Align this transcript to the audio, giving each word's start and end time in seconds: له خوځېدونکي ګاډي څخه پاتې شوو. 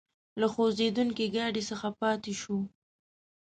له 0.39 0.47
خوځېدونکي 0.53 1.25
ګاډي 1.35 1.63
څخه 1.69 1.87
پاتې 1.99 2.33
شوو. 2.41 2.61